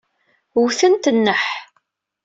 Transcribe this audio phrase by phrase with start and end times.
[0.63, 1.43] Wtent nneḥ.